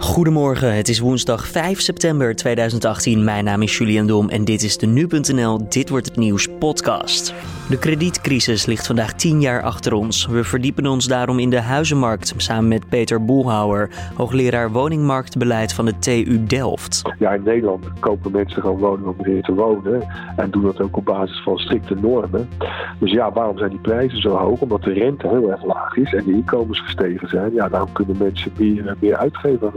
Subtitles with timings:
[0.00, 3.24] Goedemorgen, het is woensdag 5 september 2018.
[3.24, 7.34] Mijn naam is Julian Dom en dit is de Nu.nl Dit Wordt Het Nieuws podcast.
[7.68, 10.26] De kredietcrisis ligt vandaag 10 jaar achter ons.
[10.26, 15.98] We verdiepen ons daarom in de huizenmarkt samen met Peter Boelhouwer, hoogleraar woningmarktbeleid van de
[15.98, 17.02] TU Delft.
[17.18, 20.96] Ja, in Nederland kopen mensen gewoon woningen om erin te wonen en doen dat ook
[20.96, 22.48] op basis van strikte normen.
[22.98, 24.60] Dus ja, waarom zijn die prijzen zo hoog?
[24.60, 27.52] Omdat de rente heel erg laag is en de inkomens gestegen zijn.
[27.54, 29.72] Ja, daarom kunnen mensen meer, meer uitgeven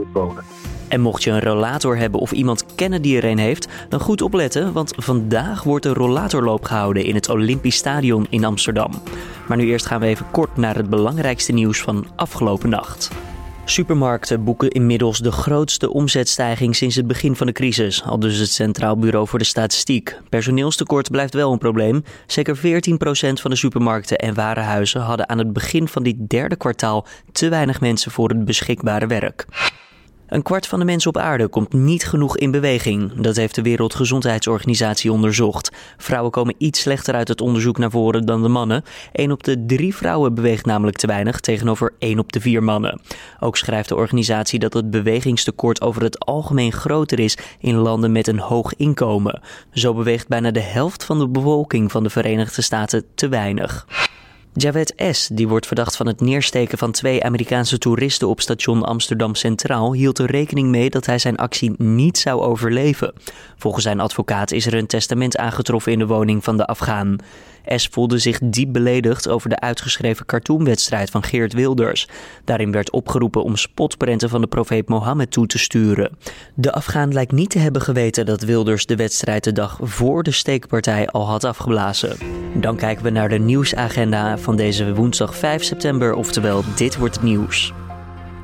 [0.88, 4.22] En mocht je een rollator hebben of iemand kennen die er een heeft, dan goed
[4.22, 8.90] opletten, want vandaag wordt de rollatorloop gehouden in het Olympisch Stadion in Amsterdam.
[9.48, 13.10] Maar nu eerst gaan we even kort naar het belangrijkste nieuws van afgelopen nacht.
[13.64, 18.50] Supermarkten boeken inmiddels de grootste omzetstijging sinds het begin van de crisis, al dus het
[18.50, 20.20] Centraal Bureau voor de Statistiek.
[20.28, 22.04] Personeelstekort blijft wel een probleem.
[22.26, 22.60] Zeker 14%
[23.40, 27.80] van de supermarkten en warenhuizen hadden aan het begin van dit derde kwartaal te weinig
[27.80, 29.46] mensen voor het beschikbare werk.
[30.26, 33.12] Een kwart van de mensen op aarde komt niet genoeg in beweging.
[33.12, 35.70] Dat heeft de Wereldgezondheidsorganisatie onderzocht.
[35.96, 38.84] Vrouwen komen iets slechter uit het onderzoek naar voren dan de mannen.
[39.12, 43.00] 1 op de drie vrouwen beweegt namelijk te weinig tegenover 1 op de vier mannen.
[43.40, 48.26] Ook schrijft de organisatie dat het bewegingstekort over het algemeen groter is in landen met
[48.26, 49.40] een hoog inkomen.
[49.72, 53.86] Zo beweegt bijna de helft van de bevolking van de Verenigde Staten te weinig.
[54.56, 59.34] Jawed S., die wordt verdacht van het neersteken van twee Amerikaanse toeristen op station Amsterdam
[59.34, 63.12] Centraal, hield er rekening mee dat hij zijn actie niet zou overleven.
[63.56, 67.18] Volgens zijn advocaat is er een testament aangetroffen in de woning van de Afghaan.
[67.66, 72.08] S voelde zich diep beledigd over de uitgeschreven cartoonwedstrijd van Geert Wilders.
[72.44, 76.18] Daarin werd opgeroepen om spotprenten van de profeet Mohammed toe te sturen.
[76.54, 80.30] De Afghaan lijkt niet te hebben geweten dat Wilders de wedstrijd de dag voor de
[80.30, 82.16] steekpartij al had afgeblazen.
[82.54, 87.24] Dan kijken we naar de nieuwsagenda van deze woensdag 5 september, oftewel dit wordt het
[87.24, 87.72] nieuws.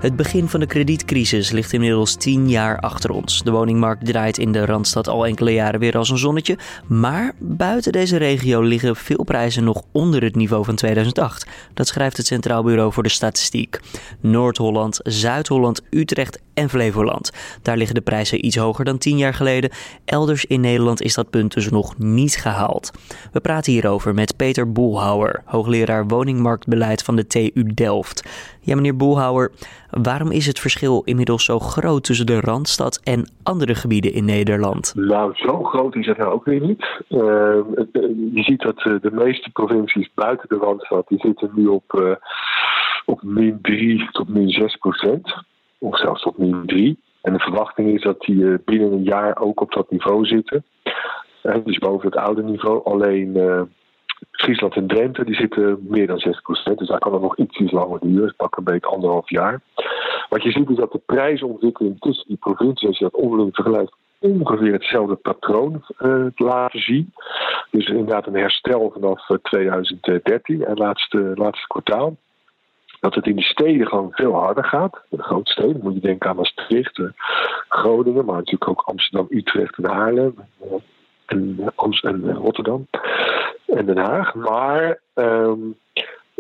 [0.00, 3.42] Het begin van de kredietcrisis ligt inmiddels 10 jaar achter ons.
[3.42, 6.58] De woningmarkt draait in de Randstad al enkele jaren weer als een zonnetje.
[6.86, 11.47] Maar buiten deze regio liggen veel prijzen nog onder het niveau van 2008.
[11.75, 13.80] Dat schrijft het Centraal Bureau voor de Statistiek.
[14.20, 17.30] Noord-Holland, Zuid-Holland, Utrecht en Flevoland.
[17.62, 19.70] Daar liggen de prijzen iets hoger dan 10 jaar geleden.
[20.04, 22.91] Elders in Nederland is dat punt dus nog niet gehaald.
[23.32, 28.22] We praten hierover met Peter Boelhouwer, hoogleraar woningmarktbeleid van de TU Delft.
[28.60, 29.52] Ja, meneer Boelhouwer,
[29.90, 34.92] waarom is het verschil inmiddels zo groot tussen de Randstad en andere gebieden in Nederland?
[34.96, 37.02] Nou, zo groot is het nou ook weer niet.
[37.08, 37.18] Uh,
[38.34, 42.18] je ziet dat uh, de meeste provincies buiten de Randstad, die zitten nu op,
[43.04, 45.34] op min 3 tot min 6 procent.
[45.78, 46.98] Of zelfs tot min 3.
[47.22, 50.64] En de verwachting is dat die binnen een jaar ook op dat niveau zitten.
[51.64, 52.84] dus boven het oude niveau.
[52.84, 53.36] Alleen
[54.31, 56.22] Friesland en Drenthe die zitten meer dan
[56.72, 56.75] 6%.
[56.75, 58.26] Dus daar kan het nog iets langer duren.
[58.26, 59.60] Het pak een beetje anderhalf jaar.
[60.28, 63.92] Wat je ziet is dat de prijsontwikkeling tussen die provincies, als je dat onderling vergelijkt,
[64.19, 67.12] ongeveer hetzelfde patroon uh, laten zien.
[67.70, 72.16] Dus inderdaad een herstel vanaf 2013 en laatste, laatste kwartaal.
[73.00, 75.00] Dat het in de steden gewoon veel harder gaat.
[75.08, 77.08] De grote steden, moet je denken aan Maastricht, uh,
[77.69, 80.34] Groningen, maar natuurlijk ook Amsterdam, Utrecht en Haarlem.
[81.30, 82.86] En, en Rotterdam
[83.66, 84.34] en Den Haag.
[84.34, 85.76] Maar um,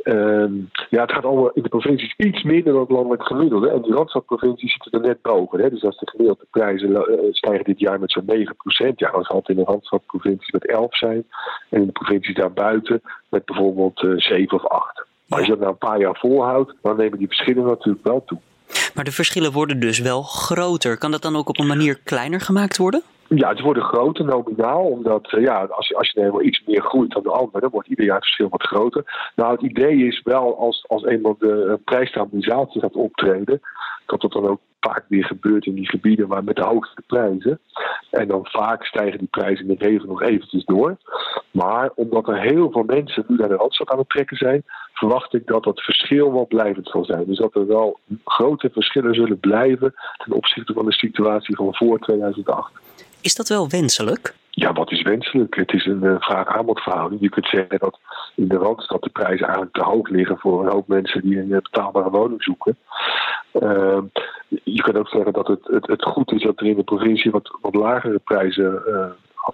[0.04, 3.70] um, ja, het gaat allemaal in de provincies iets minder dan het landelijk gemiddelde.
[3.70, 5.60] En die Randstadprovincies zitten er net boven.
[5.60, 5.70] Hè.
[5.70, 9.36] Dus als de gemiddelde prijzen uh, stijgen dit jaar met zo'n 9%, ja, dan zal
[9.36, 11.24] het in de Randstadprovincies met 11 zijn.
[11.68, 15.04] En in de provincies daarbuiten met bijvoorbeeld uh, 7 of 8.
[15.26, 18.24] Maar als je dat nou een paar jaar volhoudt, dan nemen die verschillen natuurlijk wel
[18.24, 18.38] toe.
[18.94, 20.98] Maar de verschillen worden dus wel groter.
[20.98, 23.02] Kan dat dan ook op een manier kleiner gemaakt worden?
[23.34, 26.82] Ja, het worden groter nominaal, omdat uh, ja, als, je, als je helemaal iets meer
[26.82, 29.30] groeit dan de ander, dan wordt ieder jaar het verschil wat groter.
[29.36, 33.60] Nou, het idee is wel als, als eenmaal de uh, prijsstabilisatie gaat optreden,
[34.10, 37.60] dat dat dan ook vaak weer gebeurt in die gebieden waar met de hoogste prijzen.
[38.10, 40.96] En dan vaak stijgen die prijzen in de regel nog eventjes door.
[41.50, 44.62] Maar omdat er heel veel mensen nu naar de Randstad aan het trekken zijn,
[44.92, 47.24] verwacht ik dat dat verschil wel blijvend zal zijn.
[47.26, 49.94] Dus dat er wel grote verschillen zullen blijven
[50.24, 52.72] ten opzichte van de situatie van voor 2008.
[53.20, 54.34] Is dat wel wenselijk?
[54.50, 55.54] Ja, wat is wenselijk?
[55.54, 57.20] Het is een vraag-aanbodverhouding.
[57.20, 57.98] Je kunt zeggen dat
[58.34, 61.48] in de Randstad de prijzen eigenlijk te hoog liggen voor een hoop mensen die een
[61.48, 62.76] betaalbare woning zoeken.
[63.52, 63.98] Uh,
[64.64, 67.30] je kunt ook zeggen dat het, het, het, goed is dat er in de provincie
[67.30, 69.06] wat, wat lagere prijzen uh,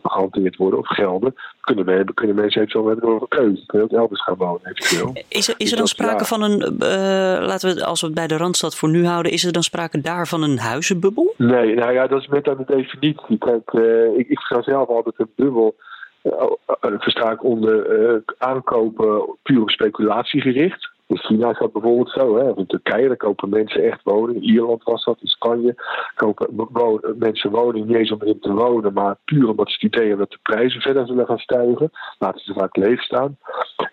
[0.03, 3.67] gehanteerd worden of gelden, kunnen, we, kunnen mensen eventueel hebben door een keuze.
[3.67, 5.13] Kunnen ook elders gaan wonen eventueel.
[5.29, 8.27] Is er, is er dan sprake van een, uh, laten we als we het bij
[8.27, 11.35] de Randstad voor nu houden, is er dan sprake daar van een huizenbubbel?
[11.37, 13.39] Nee, nou ja, dat is met aan de definitie.
[13.39, 15.75] Kijk, uh, ik, ik ga zelf altijd een bubbel
[16.23, 16.33] uh,
[16.81, 20.95] versta ik onder aankopen puur op speculatie gericht.
[21.07, 22.37] In China is dat bijvoorbeeld zo.
[22.37, 22.57] Hè?
[22.57, 24.43] In Turkije daar kopen mensen echt woningen.
[24.43, 25.75] In Ierland was dat, in Spanje
[26.15, 30.09] kopen mensen woningen niet eens om erin te wonen, maar puur omdat ze het idee
[30.09, 31.91] hebben dat de prijzen verder zullen gaan stijgen.
[32.19, 33.37] Laten ze vaak leeg staan.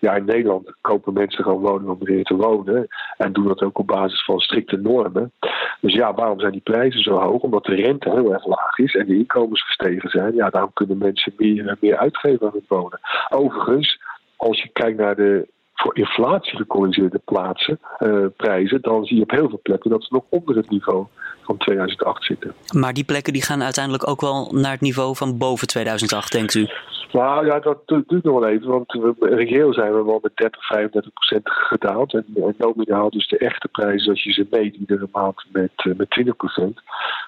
[0.00, 2.86] Ja, in Nederland kopen mensen gewoon woningen om erin te wonen.
[3.16, 5.32] En doen dat ook op basis van strikte normen.
[5.80, 7.42] Dus ja, waarom zijn die prijzen zo hoog?
[7.42, 10.34] Omdat de rente heel erg laag is en de inkomens gestegen zijn.
[10.34, 13.00] Ja, daarom kunnen mensen meer, meer uitgeven aan het wonen.
[13.28, 14.00] Overigens,
[14.36, 19.30] als je kijkt naar de voor inflatie gecorrigeerde plaatsen, uh, prijzen, dan zie je op
[19.30, 21.06] heel veel plekken dat ze nog onder het niveau
[21.42, 22.54] van 2008 zitten.
[22.74, 26.54] Maar die plekken die gaan uiteindelijk ook wel naar het niveau van boven 2008, denkt
[26.54, 26.68] u?
[27.12, 30.66] Nou ja, dat duurt nog wel even, want we, reëel zijn we wel met 30,
[30.66, 32.14] 35 procent gedaald.
[32.14, 35.94] En, en nominaal dus de echte prijzen, als je ze meet, iedere maand met, uh,
[35.96, 36.80] met 20 procent.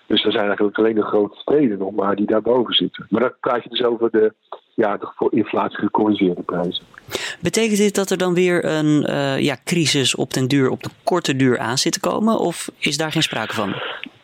[0.06, 3.06] Dus er zijn eigenlijk alleen de grote steden nog maar die daarboven zitten.
[3.10, 4.32] Maar dan praat je dus over de,
[4.74, 6.84] ja, de voor inflatie gecorrigeerde prijzen.
[7.40, 10.90] Betekent dit dat er dan weer een uh, ja, crisis op den duur, op de
[11.04, 12.38] korte duur aan zit te komen?
[12.38, 13.74] Of is daar geen sprake van?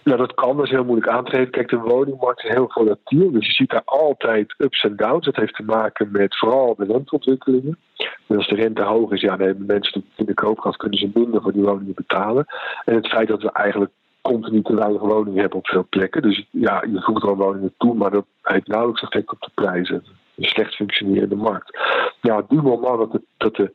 [0.05, 1.51] Nou, dat kan, dat is heel moeilijk aan te geven.
[1.51, 5.25] Kijk, de woningmarkt is heel volatiel, dus je ziet daar altijd ups en downs.
[5.25, 7.79] Dat heeft te maken met vooral de renteontwikkelingen.
[8.27, 11.11] Dus als de rente hoog is, ja, dan hebben mensen in de koopkracht kunnen ze
[11.15, 12.47] minder voor die woningen betalen.
[12.85, 13.91] En het feit dat we eigenlijk
[14.21, 16.23] continu te weinig woningen hebben op veel plekken.
[16.23, 20.05] Dus ja, je voegt wel woningen toe, maar dat heeft nauwelijks effect op de prijzen.
[20.37, 21.79] Een slecht functionerende markt.
[22.21, 23.73] Ja, du moment dat de, dat de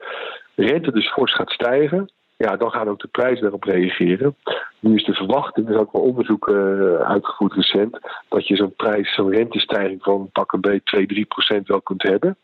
[0.56, 4.36] rente dus fors gaat stijgen, ja, dan gaan ook de prijzen daarop reageren.
[4.80, 8.00] Nu is de verwachting, er is ook wel onderzoek uh, uitgevoerd recent,
[8.30, 12.04] dat je zo'n prijs, zo'n rentestijging van pak een beetje 2, 3 procent wel kunt
[12.04, 12.38] hebben.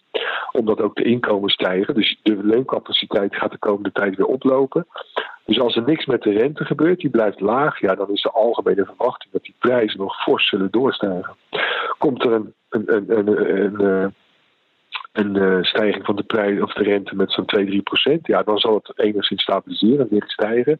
[0.51, 1.93] Omdat ook de inkomen stijgen.
[1.93, 4.87] Dus de leencapaciteit gaat de komende tijd weer oplopen.
[5.45, 8.31] Dus als er niks met de rente gebeurt, die blijft laag, ja, dan is de
[8.31, 11.35] algemene verwachting dat die prijzen nog fors zullen doorstijgen.
[11.97, 14.13] Komt er een, een, een,
[15.13, 18.43] een uh, stijging van de prijs of de rente met zo'n 2, 3 procent, ja,
[18.43, 20.79] dan zal het enigszins stabiliseren, weer stijgen.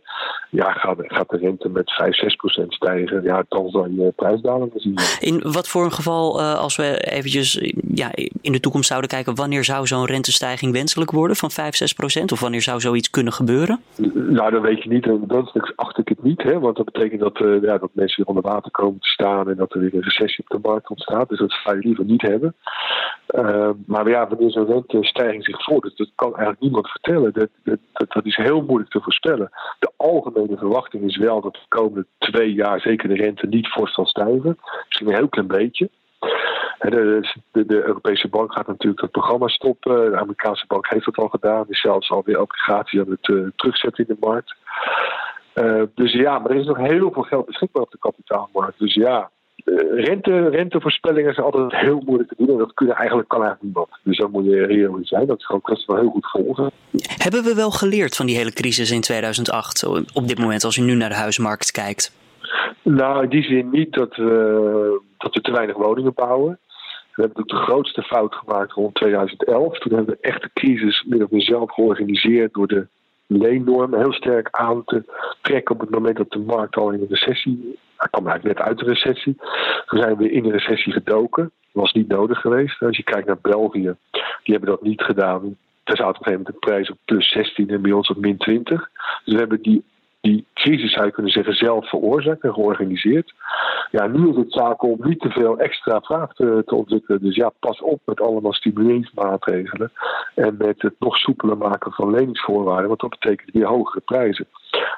[0.50, 4.80] Ja, gaat, gaat de rente met 5, 6 procent stijgen, ja, dan zal je prijsdalingen
[4.80, 5.00] zien.
[5.20, 8.12] In wat voor een geval, uh, als we eventjes ja,
[8.42, 12.32] in de toekomst zouden kijken, wanneer zou zo'n rentestijging wenselijk worden van 5, 6 procent?
[12.32, 13.80] Of wanneer zou zoiets kunnen gebeuren?
[14.14, 15.04] Nou, dat weet je niet.
[15.28, 18.36] Dat acht ik het niet, hè, want dat betekent dat, uh, ja, dat mensen weer
[18.36, 21.30] onder water komen te staan en dat er weer een recessie op de markt ontstaat.
[21.30, 22.56] Dus dat zou je liever niet hebben.
[23.86, 27.34] maar ja, wanneer zo'n rentestijging zich voordoet, dat kan eigenlijk niemand vertellen.
[27.34, 29.50] Dat, dat, dat, is heel moeilijk te voorspellen.
[29.80, 33.94] De algemene verwachting is wel dat de komende twee jaar zeker de rente niet fors
[33.94, 34.58] zal stijgen.
[34.88, 35.90] Misschien een heel klein beetje.
[36.80, 40.12] De, de, de, Europese bank gaat natuurlijk het programma stoppen.
[40.12, 41.66] De Amerikaanse bank heeft dat al gedaan.
[41.68, 44.56] Is zelfs alweer obligaties aan het uh, terugzetten in de markt.
[45.56, 48.80] Uh, dus ja, maar er is nog heel veel geld beschikbaar op de kapitaalmarkt.
[48.80, 49.30] Dus ja,
[49.64, 52.50] eh, rente, rentevoorspellingen zijn altijd heel moeilijk te doen.
[52.50, 54.00] En dat kunnen eigenlijk, kan eigenlijk niemand.
[54.04, 55.28] Dus dan moet je reëel zijn.
[55.28, 56.72] Dat is gewoon kwestie van heel goed volgen.
[57.18, 59.86] Hebben we wel geleerd van die hele crisis in 2008?
[60.14, 62.16] Op dit moment, als u nu naar de huismarkt kijkt?
[62.82, 66.60] Nou, in die zin niet dat we, dat we te weinig woningen bouwen.
[67.16, 69.80] We hebben ook de grootste fout gemaakt rond 2011.
[69.80, 72.88] Toen hebben we echt de crisis min of meer zelf georganiseerd door de
[73.28, 75.04] leennormen heel sterk aan te
[75.42, 77.80] trekken op het moment dat de markt al in een recessie.
[77.98, 79.36] Hij kwam eigenlijk net uit de recessie.
[79.86, 81.44] Toen zijn we in de recessie gedoken.
[81.44, 82.82] Dat was niet nodig geweest.
[82.82, 83.96] Als je kijkt naar België,
[84.44, 85.58] die hebben dat niet gedaan.
[85.84, 88.18] Daar zaten op een gegeven moment de prijs op plus 16 en bij ons op
[88.18, 88.90] min 20.
[89.24, 89.84] Dus we hebben die
[90.24, 93.34] die crisis, zou je kunnen zeggen, zelf veroorzaakt en georganiseerd.
[93.92, 97.22] Ja, nu is het zaak om niet te veel extra vraag te, te ontwikkelen.
[97.22, 99.92] Dus ja, pas op met allemaal stimuleringsmaatregelen.
[100.36, 104.48] En met het nog soepeler maken van leningsvoorwaarden, want dat betekent weer hogere prijzen.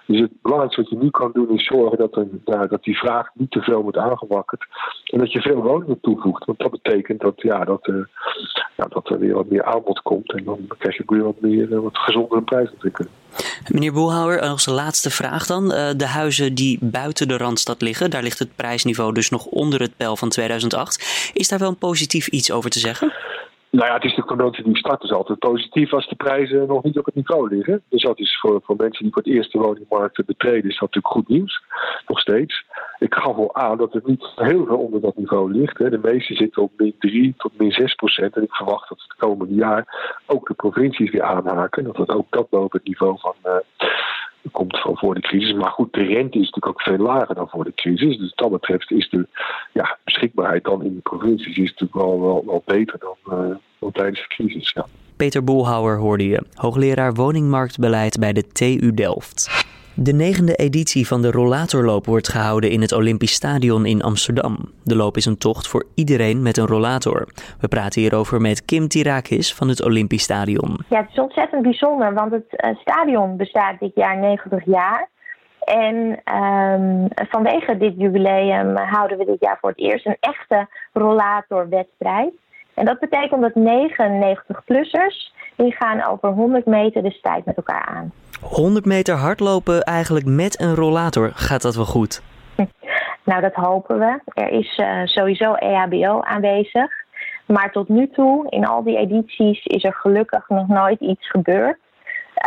[0.05, 2.25] Dus het belangrijkste wat je nu kan doen is zorgen dat,
[2.69, 4.65] dat die vraag niet te veel wordt aangewakkerd.
[5.05, 6.45] En dat je veel woningen toevoegt.
[6.45, 7.91] Want dat betekent dat, ja, dat,
[8.75, 10.33] ja, dat er weer wat meer aanbod komt.
[10.33, 13.13] En dan krijg je weer wat meer uh, wat gezondere prijsontwikkeling.
[13.67, 15.67] Meneer Boelhouwer, als laatste vraag dan.
[15.97, 19.97] De huizen die buiten de Randstad liggen, daar ligt het prijsniveau dus nog onder het
[19.97, 21.31] pijl van 2008.
[21.33, 23.13] Is daar wel een positief iets over te zeggen?
[23.75, 26.97] Nou ja, het is natuurlijk voor die is altijd positief als de prijzen nog niet
[26.97, 27.83] op het niveau liggen.
[27.89, 30.81] Dus dat is voor, voor mensen die voor het eerst de woningmarkt betreden, is dat
[30.81, 31.63] natuurlijk goed nieuws.
[32.07, 32.65] Nog steeds.
[32.99, 35.77] Ik gaf wel aan dat het niet heel veel onder dat niveau ligt.
[35.77, 35.89] Hè.
[35.89, 38.35] De meeste zitten op min 3 tot min 6 procent.
[38.35, 41.83] En ik verwacht dat het komende jaar ook de provincies weer aanhaken.
[41.83, 43.55] Dat het ook dat boven het niveau van, uh,
[44.51, 45.53] komt van voor de crisis.
[45.53, 48.17] Maar goed, de rente is natuurlijk ook veel lager dan voor de crisis.
[48.17, 49.27] Dus wat dat betreft is de
[49.73, 54.19] ja, beschikbaarheid dan in de provincies is natuurlijk wel, wel, beter dan, uh, dan tijdens
[54.19, 54.71] de crisis.
[54.71, 54.85] Ja.
[55.17, 59.65] Peter Boelhouwer hoorde je, hoogleraar woningmarktbeleid bij de TU Delft.
[59.97, 64.57] De negende editie van de rollatorloop wordt gehouden in het Olympisch Stadion in Amsterdam.
[64.83, 67.27] De loop is een tocht voor iedereen met een rollator.
[67.59, 70.77] We praten hierover met Kim Tirakis van het Olympisch Stadion.
[70.89, 75.09] Ja, het is ontzettend bijzonder, want het uh, stadion bestaat dit jaar 90 jaar.
[75.59, 75.95] En
[76.35, 82.33] um, vanwege dit jubileum houden we dit jaar voor het eerst een echte rollatorwedstrijd.
[82.73, 88.11] En dat betekent dat 99-plussers die gaan over 100 meter de strijd met elkaar aan.
[88.49, 92.21] 100 meter hardlopen eigenlijk met een rollator, gaat dat wel goed?
[93.25, 94.19] Nou, dat hopen we.
[94.33, 96.91] Er is uh, sowieso EHBO aanwezig.
[97.45, 101.77] Maar tot nu toe, in al die edities, is er gelukkig nog nooit iets gebeurd.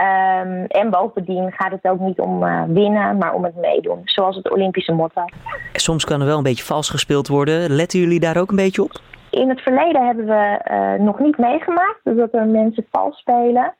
[0.01, 4.01] Um, en bovendien gaat het ook niet om uh, winnen, maar om het meedoen.
[4.05, 5.25] Zoals het Olympische motto.
[5.73, 7.71] Soms kan er wel een beetje vals gespeeld worden.
[7.71, 9.01] Letten jullie daar ook een beetje op?
[9.31, 13.75] In het verleden hebben we uh, nog niet meegemaakt dat er mensen vals spelen.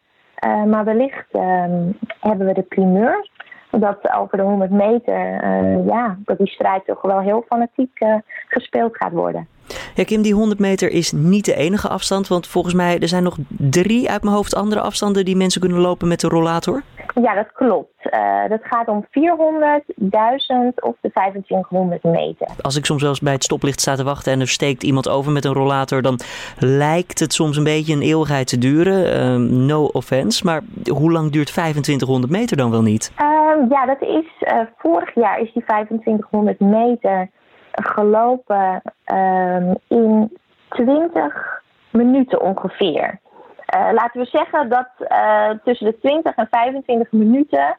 [0.47, 3.29] Uh, maar wellicht um, hebben we de primeur
[3.71, 8.15] dat over de 100 meter, uh, ja, dat die strijd toch wel heel fanatiek uh,
[8.49, 9.47] gespeeld gaat worden.
[9.95, 13.23] Ja, Kim, die 100 meter is niet de enige afstand, want volgens mij er zijn
[13.23, 16.83] nog drie uit mijn hoofd andere afstanden die mensen kunnen lopen met de rollator.
[17.23, 18.15] Ja, dat klopt.
[18.15, 22.49] Uh, dat gaat om 400, 1000 of de 2500 meter.
[22.61, 25.09] Als ik soms wel eens bij het stoplicht sta te wachten en er steekt iemand
[25.09, 26.21] over met een rollator, dan
[26.59, 29.17] lijkt het soms een beetje een eeuwigheid te duren.
[29.17, 33.13] Uh, no offense, maar hoe lang duurt 2500 meter dan wel niet?
[33.21, 37.31] Uh, ja, dat is uh, vorig jaar is die 2500 meter
[37.73, 38.83] gelopen
[39.13, 43.21] um, in 20 minuten ongeveer.
[43.75, 47.77] Uh, laten we zeggen dat uh, tussen de 20 en 25 minuten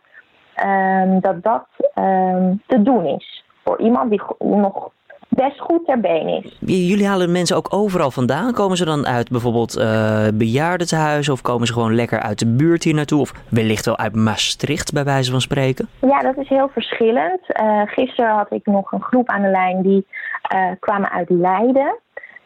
[0.65, 1.65] um, dat dat
[1.95, 3.43] um, te doen is.
[3.63, 4.91] Voor iemand die nog
[5.29, 6.57] best goed ter been is.
[6.59, 8.53] Jullie halen mensen ook overal vandaan.
[8.53, 12.83] Komen ze dan uit bijvoorbeeld uh, bejaardentehuizen of komen ze gewoon lekker uit de buurt
[12.83, 13.19] hier naartoe?
[13.19, 15.89] Of wellicht wel uit Maastricht bij wijze van spreken?
[16.01, 17.41] Ja, dat is heel verschillend.
[17.85, 20.05] Gisteren had ik nog een groep aan de lijn die
[20.79, 21.99] kwamen uit Leiden.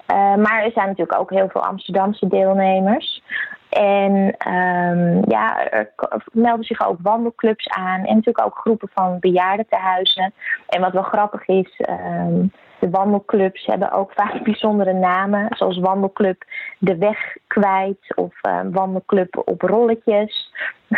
[0.08, 3.22] Uh, maar er zijn natuurlijk ook heel veel Amsterdamse deelnemers.
[3.70, 5.92] En um, ja, er
[6.32, 8.06] melden zich ook wandelclubs aan.
[8.06, 10.34] En natuurlijk ook groepen van bejaardentehuizen.
[10.68, 12.52] En wat wel grappig is, um,
[12.84, 15.48] de wandelclubs hebben ook vaak bijzondere namen.
[15.50, 16.44] Zoals wandelclub
[16.78, 20.52] De Weg Kwijt of uh, wandelclub Op Rolletjes.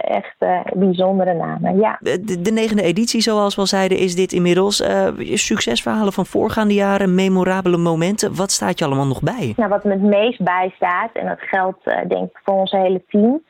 [0.00, 1.98] echt uh, bijzondere namen, ja.
[2.00, 4.80] De, de, negende editie, zoals we al zeiden, is dit inmiddels.
[4.80, 8.36] Uh, succesverhalen van voorgaande jaren, memorabele momenten.
[8.36, 9.52] Wat staat je allemaal nog bij?
[9.56, 13.42] Nou, wat me het meest bijstaat, en dat geldt denk ik voor ons hele team...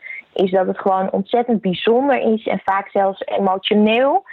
[0.44, 4.25] is dat het gewoon ontzettend bijzonder is en vaak zelfs emotioneel...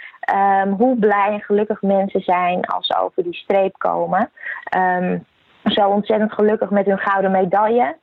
[0.62, 4.30] Um, hoe blij en gelukkig mensen zijn als ze over die streep komen.
[4.76, 5.24] Um,
[5.64, 7.96] zo ontzettend gelukkig met hun gouden medaille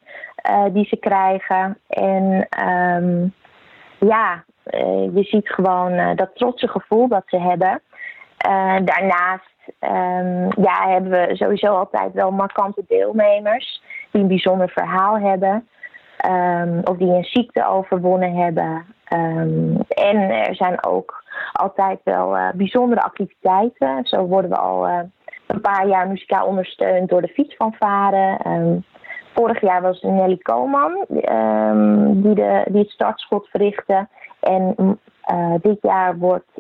[0.50, 1.78] uh, die ze krijgen.
[1.88, 3.34] En um,
[4.00, 4.44] ja,
[4.74, 7.82] uh, je ziet gewoon uh, dat trotse gevoel dat ze hebben.
[8.86, 9.54] daarnaast
[10.58, 13.82] ja, hebben we sowieso altijd wel markante deelnemers
[14.12, 15.68] die een bijzonder verhaal hebben.
[16.84, 18.86] Of die een ziekte overwonnen hebben.
[19.88, 24.06] en er zijn ook altijd wel uh, bijzondere activiteiten.
[24.06, 25.00] Zo worden we al uh,
[25.48, 28.40] een paar jaar muzikaal ondersteund door de fietsfanfare.
[28.48, 28.84] Um,
[29.34, 34.08] vorig jaar was Nelly Koman um, die, de, die het startschot verrichtte.
[34.40, 34.76] En
[35.32, 36.52] uh, dit jaar wordt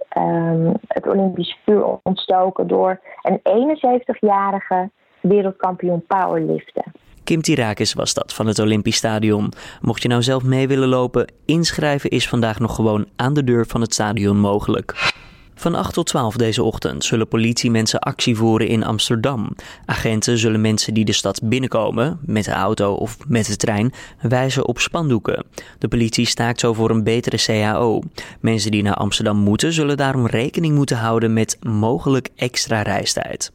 [0.87, 3.39] het Olympisch vuur ontstoken door een
[3.77, 4.89] 71-jarige
[5.21, 6.83] wereldkampioen powerliften.
[7.25, 9.53] Kim Tirakis was dat van het Olympisch Stadion.
[9.81, 13.65] Mocht je nou zelf mee willen lopen, inschrijven is vandaag nog gewoon aan de deur
[13.67, 15.13] van het stadion mogelijk.
[15.55, 19.55] Van 8 tot 12 deze ochtend zullen politiemensen actie voeren in Amsterdam.
[19.85, 24.67] Agenten zullen mensen die de stad binnenkomen, met de auto of met de trein, wijzen
[24.67, 25.45] op spandoeken.
[25.79, 28.01] De politie staakt zo voor een betere CAO.
[28.39, 33.51] Mensen die naar Amsterdam moeten, zullen daarom rekening moeten houden met mogelijk extra reistijd.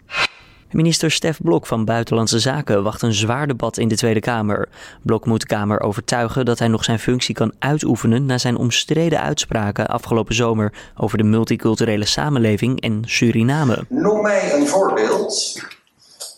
[0.73, 4.69] Minister Stef Blok van Buitenlandse Zaken wacht een zwaar debat in de Tweede Kamer.
[5.03, 9.21] Blok moet de Kamer overtuigen dat hij nog zijn functie kan uitoefenen na zijn omstreden
[9.21, 13.85] uitspraken afgelopen zomer over de multiculturele samenleving en Suriname.
[13.89, 15.63] Noem mij een voorbeeld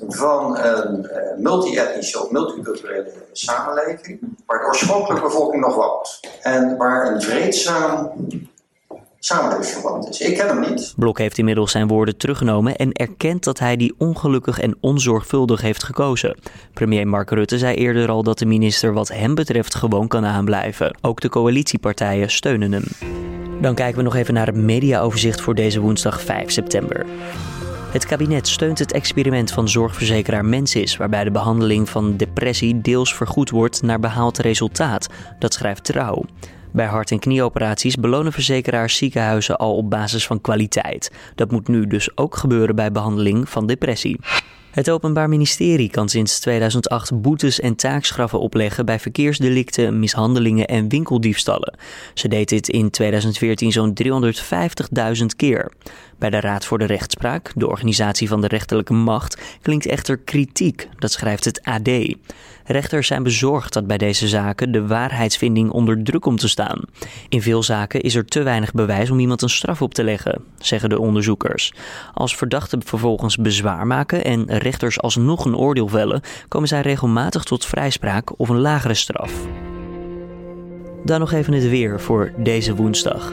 [0.08, 1.08] van een
[1.38, 8.10] multi-etnische of multiculturele samenleving waar de oorspronkelijke bevolking nog woont en waar een vreedzaam
[9.24, 10.20] samenlevingsverband is.
[10.20, 10.94] Ik ken hem niet.
[10.96, 15.84] Blok heeft inmiddels zijn woorden teruggenomen en erkent dat hij die ongelukkig en onzorgvuldig heeft
[15.84, 16.36] gekozen.
[16.72, 20.96] Premier Mark Rutte zei eerder al dat de minister wat hem betreft gewoon kan aanblijven.
[21.00, 22.84] Ook de coalitiepartijen steunen hem.
[23.60, 27.06] Dan kijken we nog even naar het mediaoverzicht voor deze woensdag 5 september.
[27.90, 33.50] Het kabinet steunt het experiment van zorgverzekeraar Mensis, waarbij de behandeling van depressie deels vergoed
[33.50, 35.08] wordt naar behaald resultaat.
[35.38, 36.24] Dat schrijft Trouw.
[36.72, 41.10] Bij hart- en knieoperaties belonen verzekeraars ziekenhuizen al op basis van kwaliteit.
[41.34, 44.18] Dat moet nu dus ook gebeuren bij behandeling van depressie.
[44.72, 51.76] Het Openbaar Ministerie kan sinds 2008 boetes en taakstraffen opleggen bij verkeersdelicten, mishandelingen en winkeldiefstallen.
[52.14, 53.94] Ze deed dit in 2014 zo'n
[55.18, 55.72] 350.000 keer.
[56.18, 60.88] Bij de Raad voor de Rechtspraak, de organisatie van de rechterlijke macht, klinkt echter kritiek,
[60.98, 61.88] dat schrijft het AD.
[62.64, 66.80] Rechters zijn bezorgd dat bij deze zaken de waarheidsvinding onder druk komt te staan.
[67.28, 70.44] In veel zaken is er te weinig bewijs om iemand een straf op te leggen,
[70.58, 71.72] zeggen de onderzoekers.
[72.14, 77.64] Als verdachten vervolgens bezwaar maken en rechters alsnog een oordeel vellen, komen zij regelmatig tot
[77.64, 79.32] vrijspraak of een lagere straf.
[81.04, 83.32] Dan nog even het weer voor deze woensdag.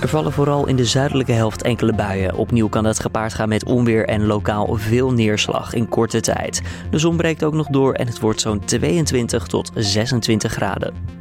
[0.00, 2.34] Er vallen vooral in de zuidelijke helft enkele buien.
[2.34, 6.62] Opnieuw kan dat gepaard gaan met onweer en lokaal veel neerslag in korte tijd.
[6.90, 11.19] De zon breekt ook nog door en het wordt zo'n 22 tot 26 graden.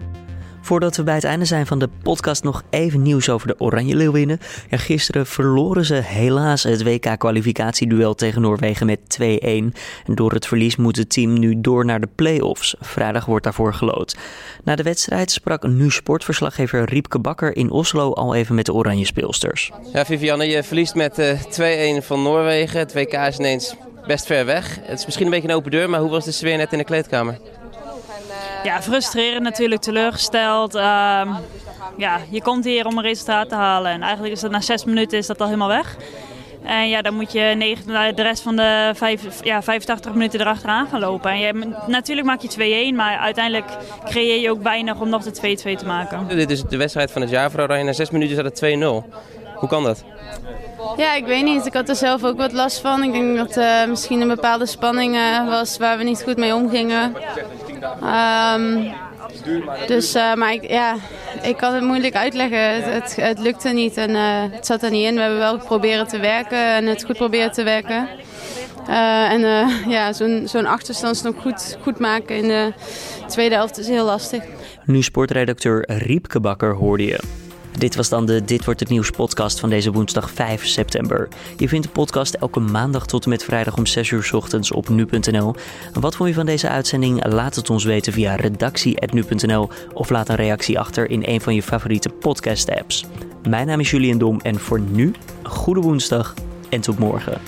[0.70, 3.96] Voordat we bij het einde zijn van de podcast nog even nieuws over de Oranje
[3.96, 4.40] Leeuwinnen.
[4.70, 9.24] Ja, gisteren verloren ze helaas het WK-kwalificatieduel tegen Noorwegen met 2-1.
[9.42, 9.74] En
[10.06, 12.76] door het verlies moet het team nu door naar de play-offs.
[12.80, 14.18] Vrijdag wordt daarvoor gelood.
[14.64, 19.06] Na de wedstrijd sprak nu sportverslaggever Riepke Bakker in Oslo al even met de Oranje
[19.06, 19.72] speelsters.
[19.94, 22.80] Ja, Vivianne, je verliest met uh, 2-1 van Noorwegen.
[22.80, 23.76] Het WK is ineens
[24.08, 24.80] best ver weg.
[24.82, 26.78] Het is misschien een beetje een open deur, maar hoe was de sfeer net in
[26.78, 27.38] de kleedkamer?
[28.64, 30.76] Ja, frustrerend natuurlijk, teleurgesteld.
[30.76, 30.82] Uh,
[31.98, 34.86] ja, je komt hier om een resultaat te halen en eigenlijk is dat na zes
[34.86, 35.98] minuten is dat al helemaal weg.
[36.64, 40.88] En ja, dan moet je negen, de rest van de vijf, ja, 85 minuten erachteraan
[40.88, 41.32] gaan lopen.
[41.32, 43.66] En je, natuurlijk maak je 2-1, maar uiteindelijk
[44.06, 46.28] creëer je ook weinig om nog de 2-2 te maken.
[46.28, 47.84] Dit is de wedstrijd van het jaar voor Oranje.
[47.84, 49.20] Na zes minuten is het 2-0.
[49.56, 50.04] Hoe kan dat?
[50.98, 51.66] Ja, ik weet niet.
[51.66, 53.04] Ik had er zelf ook wat last van.
[53.04, 56.54] Ik denk dat uh, misschien een bepaalde spanning uh, was waar we niet goed mee
[56.54, 57.16] omgingen.
[58.04, 58.92] Um,
[59.88, 60.96] dus, uh, maar ik, ja,
[61.42, 62.94] ik kan het moeilijk uitleggen.
[62.94, 65.16] Het, het, lukte niet en uh, het zat er niet in.
[65.16, 68.08] We hebben wel geprobeerd te werken en het goed proberen te werken.
[68.90, 69.42] Uh, en
[69.96, 72.74] ja, zo'n zo'n achterstand nog goed, goed maken in de
[73.28, 74.44] tweede helft is heel lastig.
[74.86, 77.20] Nu sportredacteur Riepke Bakker hoorde je.
[77.80, 81.28] Dit was dan de Dit wordt het nieuws podcast van deze woensdag 5 september.
[81.58, 84.90] Je vindt de podcast elke maandag tot en met vrijdag om 6 uur ochtends op
[84.90, 85.56] nu.nl.
[85.94, 87.26] Wat vond je van deze uitzending?
[87.26, 91.64] Laat het ons weten via redactie.nu.nl of laat een reactie achter in een van je
[91.64, 93.06] favoriete podcast apps.
[93.50, 96.34] Mijn naam is Julian Dom en voor nu, goede woensdag
[96.70, 97.42] en tot morgen.